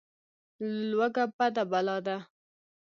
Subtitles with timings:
[0.89, 2.17] لوږه بده بلا ده.